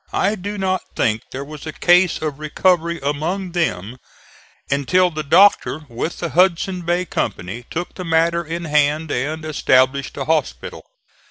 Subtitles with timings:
[0.13, 3.99] I do not think there was a case of recovery among them,
[4.71, 10.17] until the doctor with the Hudson Bay Company took the matter in hand and established
[10.17, 10.87] a hospital.